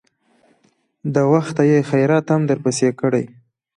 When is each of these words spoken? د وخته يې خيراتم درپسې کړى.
د 1.13 1.15
وخته 1.33 1.61
يې 1.71 1.79
خيراتم 1.89 2.41
درپسې 2.49 2.89
کړى. 2.99 3.23